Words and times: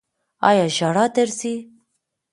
ایا 0.47 0.65
ژړا 0.77 1.05
درځي؟ 1.15 1.53